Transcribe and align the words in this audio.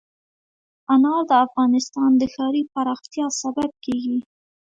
انار 0.93 1.21
د 1.29 1.31
افغانستان 1.45 2.11
د 2.17 2.23
ښاري 2.33 2.63
پراختیا 2.73 3.27
سبب 3.41 3.69
کېږي. 3.85 4.19